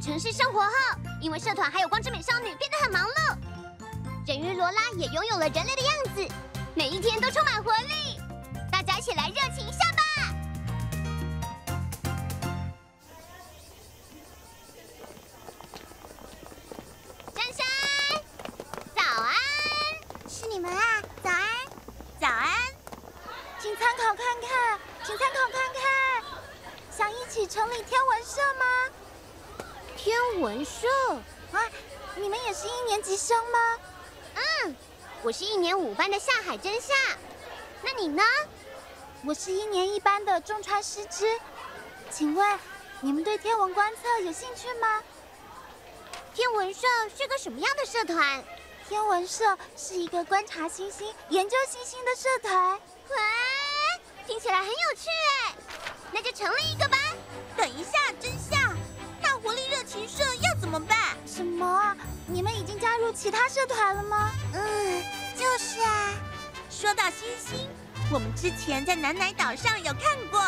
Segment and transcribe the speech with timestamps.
[0.00, 0.70] 城市生活后，
[1.20, 3.36] 因为社团还有光之美少女变得很忙碌，
[4.26, 6.26] 人鱼罗拉也拥有了人类的样子，
[6.74, 8.18] 每一天都充满活力。
[8.72, 10.02] 大家一起来热情一下吧！
[17.34, 17.66] 珊珊，
[18.96, 19.34] 早安！
[20.26, 21.02] 是你们啊！
[21.22, 21.46] 早安，
[22.18, 22.48] 早安！
[23.60, 26.24] 请参考看看，请参考看看，
[26.90, 28.64] 想一起成立天文社吗？
[30.02, 30.88] 天文社？
[31.52, 31.60] 啊，
[32.16, 33.78] 你们也是一年级生吗？
[34.34, 34.76] 嗯，
[35.22, 36.94] 我是一年五班的夏海真夏。
[37.82, 38.22] 那你呢？
[39.26, 41.38] 我是一年一班的重川诗织，
[42.10, 42.58] 请问
[43.02, 45.02] 你们对天文观测有兴趣吗？
[46.34, 48.42] 天文社是个什么样的社团？
[48.88, 52.80] 天文社是一个观察星星、研究星星的社团。
[53.10, 53.16] 喂，
[54.26, 55.54] 听起来很有趣哎，
[56.10, 56.96] 那就成立一个吧。
[57.54, 58.59] 等一下，真夏，那
[60.00, 60.98] 活力热情社要怎么办？
[61.26, 61.96] 什么啊？
[62.26, 64.30] 你们已经加入其他社团了吗？
[64.54, 65.02] 嗯，
[65.36, 66.10] 就是啊。
[66.70, 67.68] 说到星星。
[68.10, 70.40] 我们之前在南乃岛上有看过，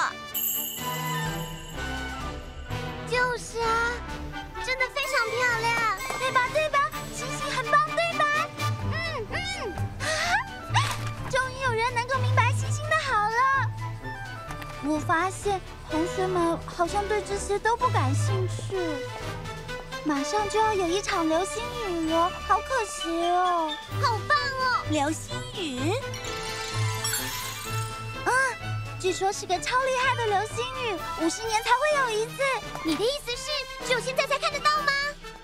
[3.06, 3.92] 就是啊，
[4.64, 6.48] 真的非常漂亮，对吧？
[6.52, 6.78] 对吧？
[7.14, 8.24] 星星很棒，对吧？
[8.90, 10.08] 嗯嗯，啊，
[11.30, 13.70] 终于有人能够明白星星的好了。
[14.84, 18.76] 我发现同学们好像对这些都不感兴趣。
[20.04, 23.72] 马上就要有一场流星雨了，好可惜哦。
[24.02, 25.92] 好棒哦，流星雨。
[28.24, 28.32] 啊
[29.00, 32.42] 据说是个超厉害的流星雨，五十年才会有一次。
[32.84, 33.50] 你的意思是
[33.86, 34.92] 只有现在才看得到吗？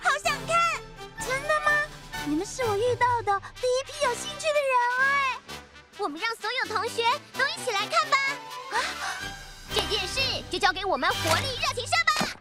[0.00, 0.56] 好想看！
[1.26, 1.70] 真的吗？
[2.26, 5.38] 你们是我遇到的第一批有兴趣的人哎。
[5.98, 7.04] 我们让所有同学
[7.36, 8.16] 都一起来看吧。
[8.72, 8.76] 啊，
[9.74, 10.20] 这件事
[10.50, 12.40] 就交给我们活力热情社吧。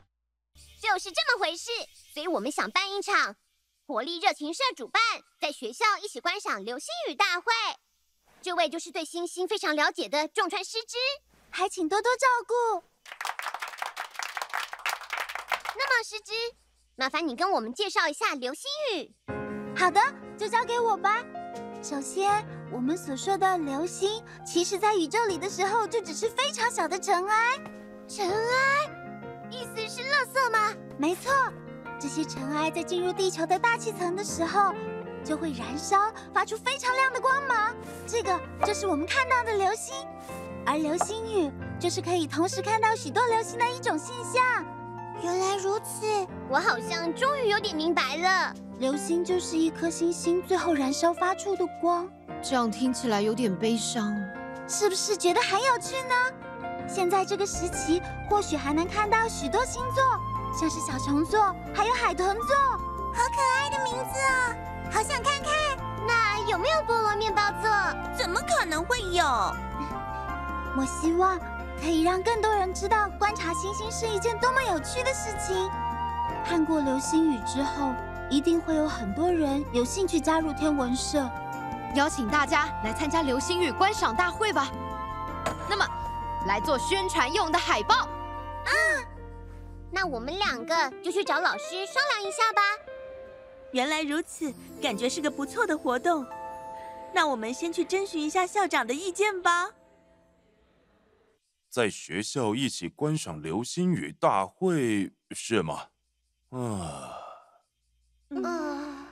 [0.79, 3.35] 就是这么回事，所所以我们想办一场
[3.85, 4.99] 活力热情社主办，
[5.39, 7.53] 在学校一起观赏流星雨大会。
[8.41, 10.97] 这位就是对星星非常了解的重川诗织，
[11.51, 12.83] 还请多多照顾。
[15.75, 16.33] 那么诗织，
[16.95, 18.63] 麻烦你跟我们介绍一下流星
[18.95, 19.13] 雨。
[19.77, 20.01] 好的，
[20.35, 21.23] 就交给我吧。
[21.83, 27.53] 首先，我们所说的流星，其实在宇宙里的时候就只是非常小的尘埃。
[28.07, 29.51] 尘埃？
[29.51, 30.73] 意思是垃圾吗？
[30.97, 31.31] 没错，
[32.07, 34.73] 这些尘埃在进入地球的大气层的时候，
[35.25, 35.97] 就会燃烧，
[36.33, 37.75] 发出非常亮的光芒。
[38.07, 39.93] 这个就是我们看到的流星，
[40.65, 44.65] 而流星雨就是可以同时看到许多流星的一种现象。
[45.21, 48.53] 原来如此，我好像终于有点明白了。
[48.79, 52.07] 流星就是一颗星星最后燃烧发出的光。
[52.41, 54.15] 这样听起来有点悲伤，
[54.65, 56.15] 是不是觉得很有趣呢？
[56.87, 60.01] 现在这个时期，或许还能看到许多星座，
[60.57, 62.55] 像是小熊座，还有海豚座，
[63.13, 64.55] 好可爱的名字哦！
[64.91, 65.53] 好想看看，
[66.07, 67.69] 那有没有菠萝面包座？
[68.17, 69.23] 怎么可能会有？
[70.75, 71.37] 我希望
[71.79, 75.69] 可以让更多人知道，观察星星是一件多么有趣的事情。
[76.43, 77.93] 看过流星雨之后，
[78.27, 81.29] 一定会有很多人有兴趣加入天文社。
[81.93, 84.67] 邀请大家来参加流星雨观赏大会吧。
[85.69, 85.85] 那么，
[86.47, 88.07] 来做宣传用的海报。
[89.87, 92.61] 嗯，那我们两个就去找老师商量一下吧。
[93.71, 96.25] 原来如此，感觉是个不错的活动。
[97.13, 99.71] 那我们先去征询一下校长的意见吧。
[101.69, 105.87] 在学校一起观赏流星雨大会是吗？
[106.49, 107.17] 啊，
[108.29, 109.05] 嗯，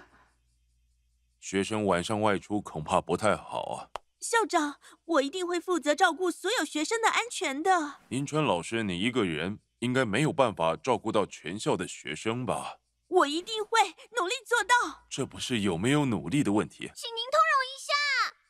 [1.40, 3.90] 学生晚上外出恐怕不太好啊。
[4.20, 7.98] 校长，我一定会负责照顾所有学生的安全的。
[8.10, 12.80] 银川老师，你一个人应该没有办法照顾到全校的学生吧？
[13.08, 13.80] 我一定会
[14.20, 15.06] 努力做到。
[15.08, 17.94] 这不是有没有努力的问题，请您通融一下。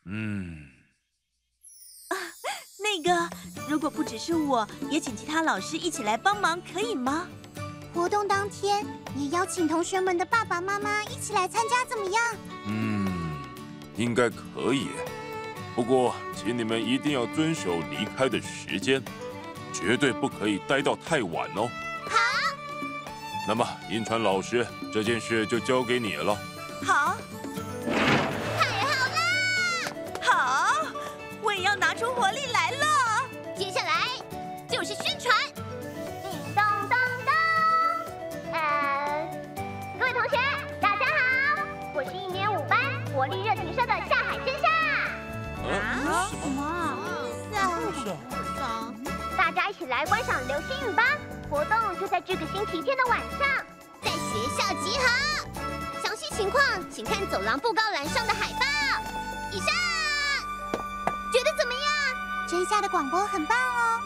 [0.05, 0.71] 嗯，
[2.07, 2.15] 啊，
[2.79, 3.29] 那个，
[3.69, 7.27] 如果不只是我，也请其他老师一起来帮忙，可以吗？
[7.93, 8.85] 活动当天
[9.17, 12.23] 也邀请同学们的爸爸妈妈一起来参加，怎么样？
[12.67, 13.43] 嗯，
[13.97, 14.87] 应该可以。
[15.75, 19.03] 不过，请你们一定要遵守离开的时间，
[19.75, 21.69] 绝对不可以待到太晚哦。
[22.07, 22.17] 好
[23.47, 26.35] 那么，银川老师，这件事就交给你了。
[26.83, 27.17] 好，
[28.57, 29.19] 太好啦！
[30.21, 30.87] 好，
[31.41, 32.85] 我也要拿出活力来了。
[33.57, 33.91] 接下来
[34.69, 35.35] 就是宣传。
[36.23, 37.31] 叮咚咚咚，
[38.53, 39.27] 呃，
[39.99, 40.39] 各位同学，
[40.81, 41.61] 大家好，
[41.93, 42.79] 我是一年五班
[43.13, 44.67] 活力热情社的夏海真夏。
[45.67, 46.29] 啊？
[46.31, 46.59] 什么？
[47.51, 47.93] 什么？
[48.03, 48.34] 是啊。
[49.69, 51.03] 一起来观赏流星雨吧！
[51.49, 53.65] 活动就在这个星期天的晚上，
[54.03, 54.17] 在学
[54.55, 55.05] 校集合。
[56.03, 58.65] 详细情况请看走廊布告栏上的海报。
[59.51, 59.67] 以上，
[61.33, 62.47] 觉得怎么样？
[62.47, 64.01] 这下的广播很棒哦。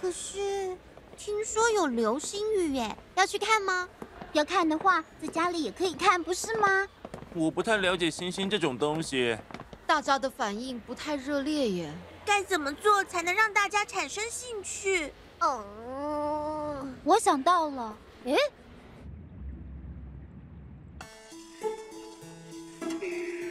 [0.00, 0.76] 可是
[1.16, 3.88] 听说有流星雨耶，要去看吗？
[4.32, 6.86] 要看的话，在家里也可以看，不是吗？
[7.34, 9.38] 我不太了解星星这种东西。
[9.86, 11.94] 大家的反应不太热烈耶。
[12.28, 15.10] 该怎么做才能让大家产生兴趣？
[15.40, 17.96] 哦，我想到了。
[18.24, 18.36] 诶，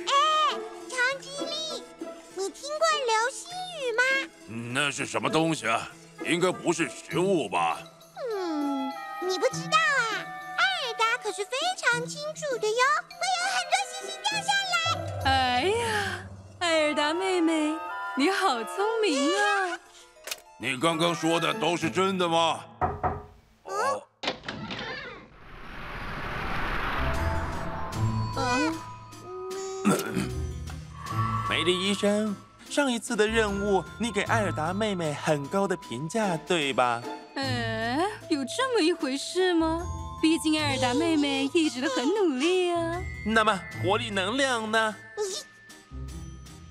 [0.05, 0.13] 哎，
[0.87, 1.83] 长吉利，
[2.35, 3.49] 你听过流星
[3.81, 4.03] 雨吗？
[4.75, 5.89] 那是什么东西啊？
[6.23, 7.79] 应该不是食物吧？
[8.31, 10.21] 嗯，你不知道啊？
[10.55, 14.75] 艾尔达可是非常清楚的哟，会有很多星星掉下来。
[15.25, 16.27] 哎呀，
[16.59, 17.75] 艾尔达妹妹，
[18.17, 19.77] 你好聪明啊！
[20.57, 22.61] 你刚刚说的都是真的吗？
[23.65, 24.01] 哦，
[31.47, 32.35] 梅丽医生，
[32.67, 37.03] 上一次的任务你给艾尔达妹妹很高的评价，对吧？
[37.35, 37.99] 哎，
[38.31, 39.79] 有这么一回事吗？
[40.19, 42.99] 毕竟艾尔达妹妹一直都很努力啊。
[43.27, 44.95] 那么活力能量呢？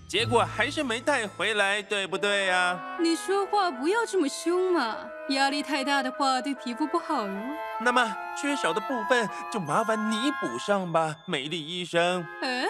[0.09, 2.97] 结果还是没带回来，对不对呀？
[3.01, 4.97] 你说话不要这么凶嘛，
[5.31, 7.35] 压力太大的话对皮肤不好哟。
[7.81, 12.25] 那么缺少的部分就麻烦你补上吧，美丽医生。
[12.41, 12.67] 哎，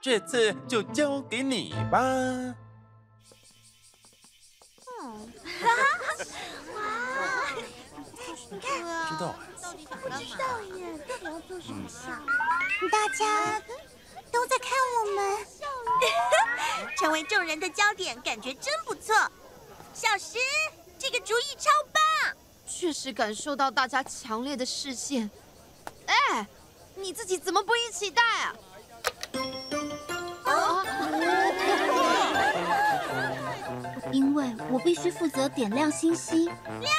[0.00, 2.00] 这次就交给你吧。
[2.00, 2.54] 嗯，
[5.60, 6.24] 哈哈，
[6.74, 6.80] 哇，
[8.50, 8.70] 你看，
[9.08, 9.34] 知道。
[10.02, 10.44] 不知道
[10.76, 11.88] 耶，到底要做什么？
[12.90, 13.60] 大家
[14.36, 15.46] 都在看我们。
[16.98, 19.14] 成为众人的焦点，感觉真不错。
[19.94, 20.38] 小石，
[20.98, 22.02] 这个主意超棒！
[22.66, 25.30] 确实感受到大家强烈的视线。
[26.04, 26.46] 哎，
[26.94, 28.54] 你自己怎么不一起带啊？
[30.44, 30.84] 啊！
[34.12, 36.44] 因为我必须负责点亮星星。
[36.44, 36.54] 亮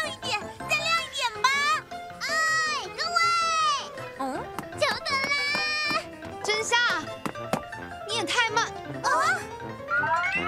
[0.08, 0.67] 一点，再亮一点
[8.08, 8.66] 你也太慢。
[9.04, 9.39] 啊，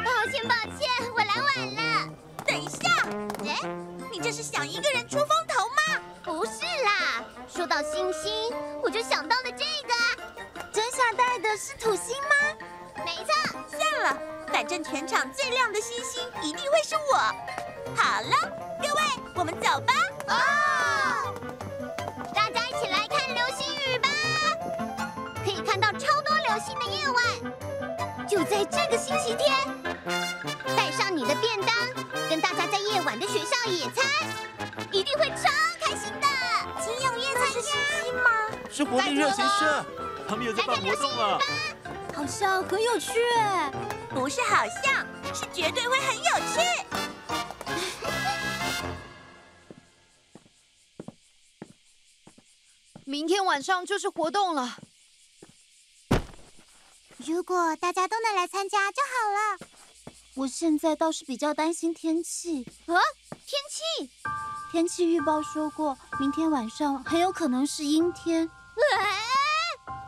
[0.06, 2.10] 抱歉抱歉，我来晚了。
[2.46, 2.80] 等一下，
[3.46, 3.60] 哎，
[4.12, 6.02] 你这是想一个人出风头吗？
[6.24, 8.54] 不是啦，说到星星，
[8.84, 9.94] 我就想到了这个。
[10.72, 12.30] 真想带的是土星吗？
[13.04, 13.34] 没错。
[13.68, 14.18] 算了，
[14.52, 17.18] 反正全场最亮的星星一定会是我。
[17.96, 18.52] 好了，
[18.82, 19.02] 各位，
[19.36, 19.94] 我们走吧。
[20.28, 21.09] 哦，
[28.66, 29.56] 在这个星期天，
[30.76, 31.74] 带上你的便当，
[32.30, 34.06] 跟大家在夜晚的学校野餐，
[34.92, 35.50] 一定会超
[35.80, 36.28] 开心的。
[36.82, 37.54] 请踊跃参加。
[37.54, 37.72] 是星
[38.04, 38.30] 星吗？
[38.70, 39.86] 是活力热情社，
[40.28, 41.40] 他们有在办活动啊。
[42.14, 43.72] 好像很有趣哎，
[44.10, 46.60] 不是好像，是绝对会很有趣。
[53.06, 54.76] 明天晚上就是活动了。
[57.26, 59.58] 如果大家都能来参加就好了。
[60.36, 62.64] 我现在倒是比较担心天气。
[62.88, 62.96] 啊？
[63.46, 64.10] 天气？
[64.72, 68.50] 天气预报说过，明天晚上很有可能是阴天。
[68.98, 69.18] 哎，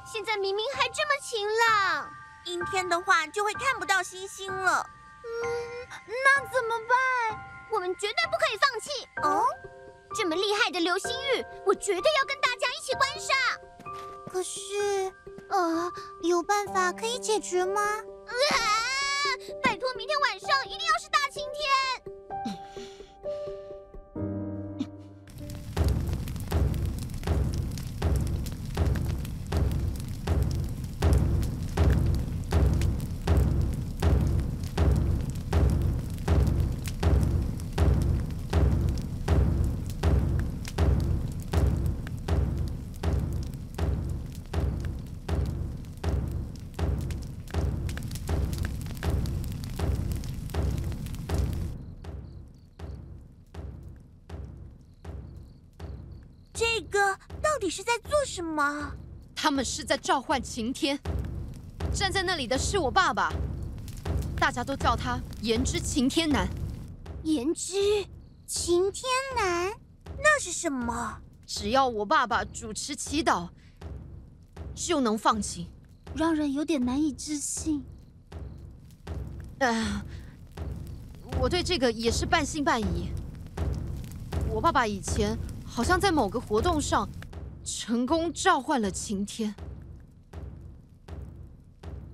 [0.05, 2.09] 现在明明还这么晴朗。
[2.45, 4.85] 阴天的话就会看不到星星了。
[5.23, 5.49] 嗯，
[6.07, 7.39] 那怎么办？
[7.71, 8.89] 我们绝对不可以放弃。
[9.23, 9.45] 哦，
[10.15, 13.35] 这么厉害的流星雨，我绝对要跟大家一起观赏。
[14.31, 15.11] 可是，
[15.51, 15.91] 啊，
[16.21, 17.81] 有办法可以解决吗？
[56.61, 58.91] 这个到底是在做什么？
[59.33, 60.99] 他们是在召唤晴天。
[61.91, 63.33] 站在那里的是我爸爸，
[64.35, 66.47] 大家都叫他言之晴天男。
[67.23, 68.05] 言之
[68.45, 69.73] 晴天男，
[70.19, 71.17] 那是什么？
[71.47, 73.49] 只要我爸爸主持祈祷，
[74.75, 75.67] 就能放晴，
[76.13, 77.83] 让人有点难以置信。
[79.57, 80.03] 呃，
[81.39, 83.09] 我对这个也是半信半疑。
[84.47, 85.35] 我爸爸以前
[85.73, 87.07] 好像在某个活动上
[87.63, 89.55] 成功召唤了晴天。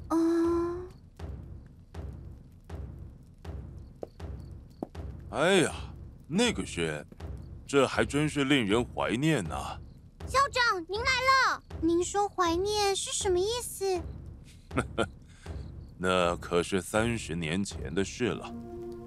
[0.09, 0.87] 嗯。
[5.31, 5.73] 哎呀，
[6.27, 7.03] 那个是，
[7.65, 9.81] 这还真是令人怀念呢、啊。
[10.27, 11.63] 校长，您来了。
[11.81, 13.99] 您说怀念是什么意思？
[15.97, 18.53] 那可是三十年前的事了，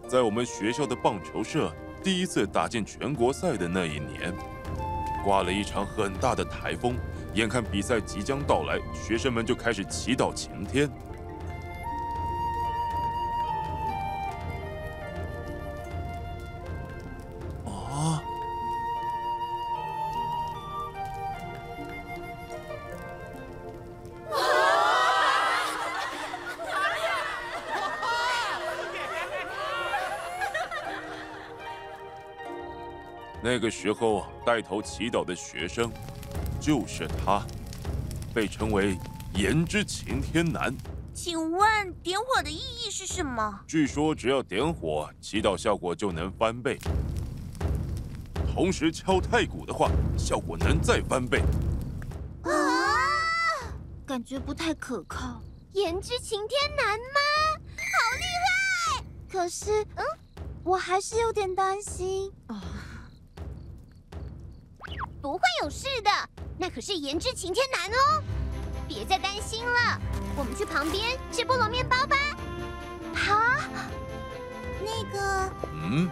[0.09, 4.35] 在我们学校的棒球社第一次打进全国赛的那一年，
[5.23, 6.97] 刮了一场很大的台风，
[7.35, 10.90] 眼看比赛即将到来，学生们就开始祈祷晴天。
[33.43, 35.91] 那个时候带头祈祷的学生，
[36.61, 37.43] 就是他，
[38.35, 38.99] 被称为
[39.35, 40.75] “炎之晴天男”。
[41.15, 43.61] 请问点火的意义是什么？
[43.67, 46.79] 据说只要点火，祈祷效果就能翻倍。
[48.53, 51.43] 同时敲太鼓的话，效果能再翻倍。
[52.43, 52.51] 啊，
[54.07, 55.41] 感觉不太可靠。
[55.73, 57.21] 炎之晴天男吗？
[57.77, 58.25] 好厉
[58.99, 59.05] 害！
[59.31, 60.05] 可是，嗯，
[60.63, 62.31] 我还是有点担心。
[62.47, 62.63] 啊。
[65.21, 66.11] 不会有事的，
[66.59, 68.23] 那可是颜之晴天男哦，
[68.89, 70.00] 别再担心了。
[70.35, 72.17] 我们去旁边吃菠萝面包吧。
[73.15, 73.39] 好，
[74.83, 76.09] 那个，嗯，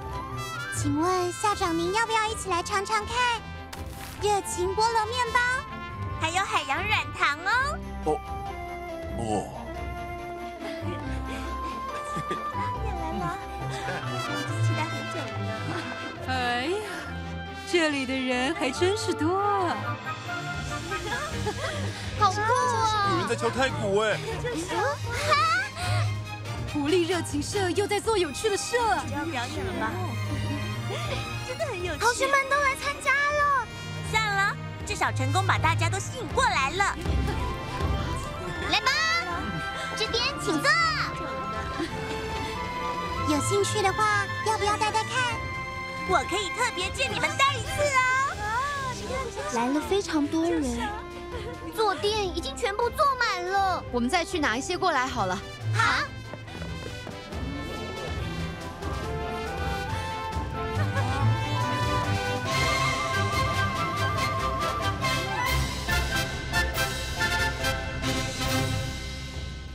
[0.77, 3.41] 请问校长您要不要一起来尝尝看
[4.21, 5.41] 热情菠萝面包，
[6.21, 7.79] 还有海洋软糖哦。
[8.05, 8.21] 哦，
[9.17, 9.23] 哦。
[12.85, 13.39] 来了，
[14.67, 15.49] 期待很久了。
[16.29, 16.77] 哎呀。
[17.71, 19.77] 这里的人还真是多啊！
[22.19, 23.11] 好酷啊！
[23.13, 24.19] 有人在敲太鼓哎！
[26.73, 29.05] 狐狸热情社又在做有趣的事了。
[29.15, 29.91] 要表演了吗？
[31.47, 32.01] 真的很有趣。
[32.01, 33.67] 同学们都来参加了，
[34.11, 34.57] 算了，
[34.87, 36.97] 至少成功把大家都吸引过来了。
[38.73, 38.91] 来吧，
[39.97, 40.71] 这边请坐。
[43.29, 45.13] 有兴趣的话，要不要带带看？
[46.11, 47.69] 我可以特别借你们带一次
[48.41, 49.53] 哦！
[49.55, 50.65] 来了非常多人，
[51.77, 53.85] 坐垫已经全部坐满了。
[53.93, 55.39] 我们再去拿一些过来好了。
[55.75, 56.05] 好。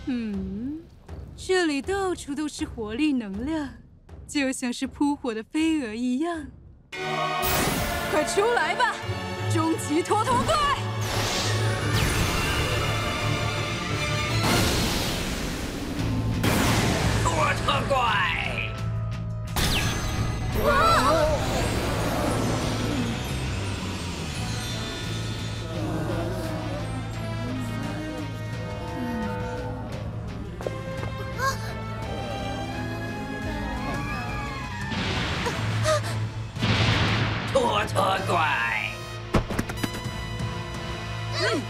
[0.08, 0.82] 嗯，
[1.38, 3.70] 这里到处都是活力能量。
[4.27, 6.48] 就像是扑火的飞蛾一样，
[8.12, 8.96] 快出来吧，
[9.53, 10.56] 终极拖拖怪！
[17.24, 17.34] 脱
[17.65, 18.74] 头怪！
[20.53, 20.72] 拖
[38.28, 38.92] 怪！
[41.42, 41.62] 嗯，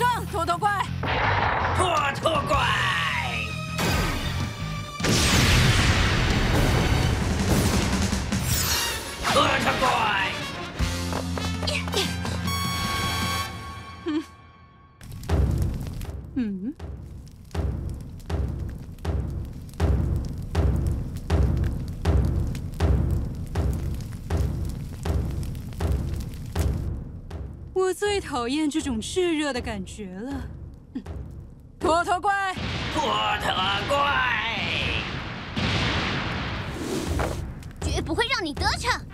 [0.00, 0.70] 上，拖拖怪！
[1.76, 2.56] 拖拖怪！
[9.30, 10.19] 拖拖怪！
[28.30, 30.32] 讨厌这种炽热的感觉了。
[31.80, 32.54] 拖拖怪！
[32.94, 33.52] 拖拖
[33.88, 34.94] 怪！
[37.80, 39.04] 绝不会让你得逞。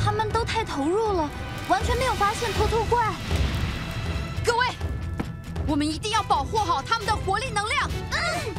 [0.00, 1.28] 他们都太投入了，
[1.66, 3.12] 完全没有发现托托怪。
[4.46, 4.66] 各位，
[5.66, 7.90] 我们一定要保护好他们的活力能量。
[8.12, 8.54] 嗯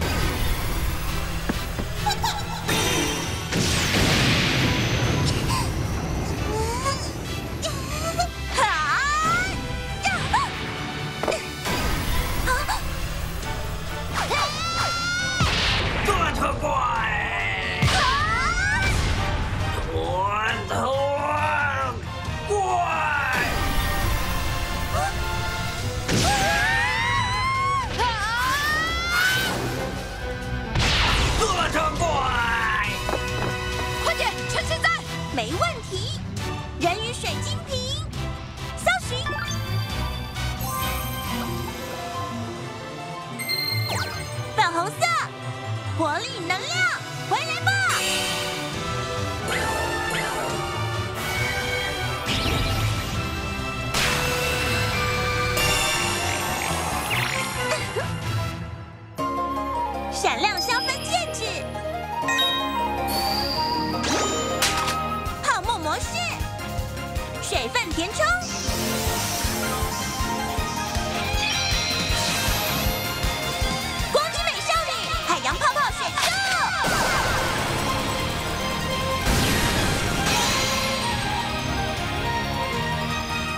[74.11, 74.91] 光之美少女，
[75.27, 76.29] 海洋泡泡选秀，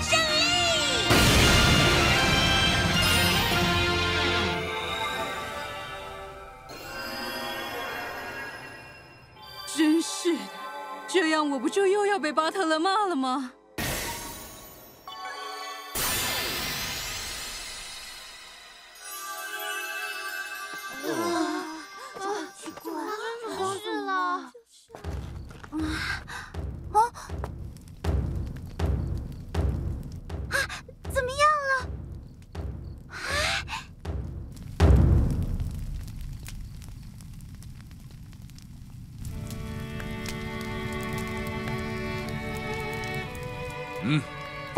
[0.02, 0.32] 胜利！
[9.74, 10.40] 真是的，
[11.08, 13.54] 这样我不就又要被巴特勒骂了吗？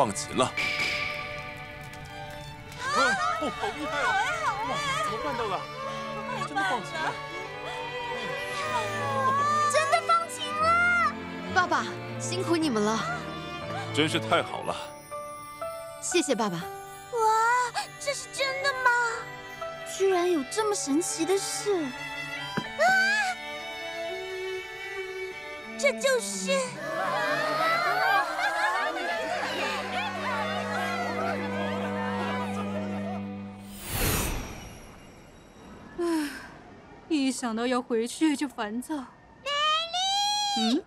[0.04, 0.52] 放晴了。
[2.94, 3.00] 哦，
[3.40, 4.12] 哦好厉害啊！
[4.68, 5.58] 哇，怎么办到的？
[6.46, 7.14] 真的放晴了。
[9.72, 11.16] 真的放晴了！
[11.56, 11.86] 爸爸，
[12.20, 13.00] 辛苦你们了，
[13.96, 14.76] 真是太好了。
[16.02, 16.58] 谢谢爸爸。
[16.58, 18.92] 哇，这是真的吗？
[19.98, 21.82] 居然有这么神奇的事！
[21.82, 22.84] 啊！
[25.80, 26.60] 这就是。
[37.44, 38.96] 想到要回去就烦躁。
[38.96, 39.04] 美
[40.72, 40.84] 丽，嗯，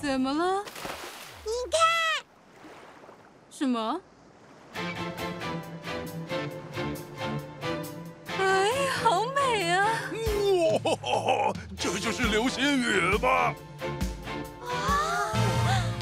[0.00, 0.62] 怎么了？
[1.42, 1.80] 你看，
[3.50, 4.00] 什么？
[8.38, 8.70] 哎，
[9.02, 9.84] 好美啊！
[10.84, 13.52] 哇，这就是流星雨吧？
[14.62, 15.34] 啊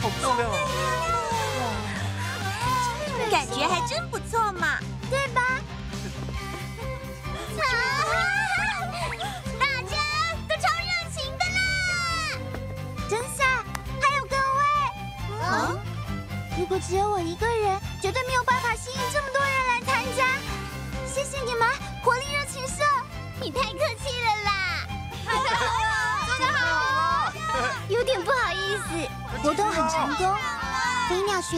[0.02, 0.58] 好漂亮啊！
[3.30, 4.78] 感觉还真不错嘛，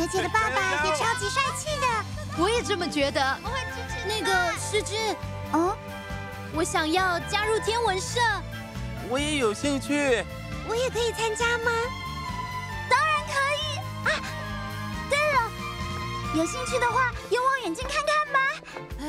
[0.05, 1.87] 学姐的爸爸也超级帅气的。
[2.37, 3.39] 我也这么觉得。
[4.07, 5.17] 那个诗织，
[5.53, 5.75] 哦，
[6.53, 8.21] 我想要加入天文社，
[9.09, 10.23] 我也有兴趣。
[10.69, 11.73] 我也可以参加吗？
[12.91, 14.21] 当然可以啊！
[15.09, 15.51] 对了，
[16.35, 18.39] 有兴趣的话，用望远镜看看吧。
[19.01, 19.07] 哎，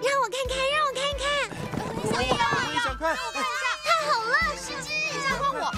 [0.00, 1.26] 让我看看，让我看看。
[2.04, 3.16] 我也想看。
[3.16, 4.88] 太好了，诗织，
[5.40, 5.74] 换我。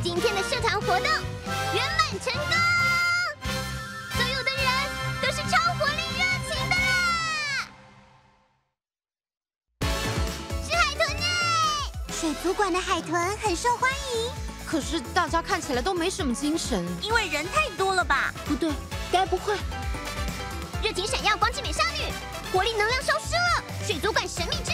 [0.00, 1.06] 今今天的社团活动
[1.74, 2.77] 圆满成功，
[12.48, 14.30] 水族馆的海豚很受欢迎。
[14.64, 18.32] 可是大家看起来都没什么精神，因为人太多了吧？
[18.46, 18.72] 不对，
[19.12, 19.54] 该不会？
[20.82, 22.10] 热情闪耀光之美少女，
[22.50, 24.70] 活力能量消失了，水族馆神秘之